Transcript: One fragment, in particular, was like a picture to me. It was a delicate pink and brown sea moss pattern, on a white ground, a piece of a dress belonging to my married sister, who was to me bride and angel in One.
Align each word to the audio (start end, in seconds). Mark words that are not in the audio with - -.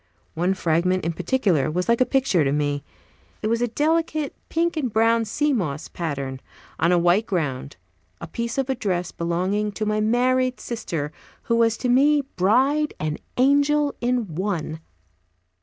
One 0.33 0.55
fragment, 0.55 1.05
in 1.05 1.13
particular, 1.13 1.69
was 1.69 1.87
like 1.87 2.01
a 2.01 2.07
picture 2.07 2.43
to 2.43 2.51
me. 2.51 2.83
It 3.43 3.49
was 3.49 3.61
a 3.61 3.67
delicate 3.67 4.33
pink 4.49 4.75
and 4.75 4.91
brown 4.91 5.25
sea 5.25 5.53
moss 5.53 5.87
pattern, 5.89 6.41
on 6.79 6.91
a 6.91 6.97
white 6.97 7.27
ground, 7.27 7.77
a 8.19 8.25
piece 8.25 8.57
of 8.57 8.67
a 8.67 8.73
dress 8.73 9.11
belonging 9.11 9.71
to 9.73 9.85
my 9.85 10.01
married 10.01 10.59
sister, 10.59 11.11
who 11.43 11.55
was 11.55 11.77
to 11.77 11.87
me 11.87 12.21
bride 12.35 12.95
and 12.99 13.21
angel 13.37 13.93
in 14.01 14.33
One. 14.33 14.79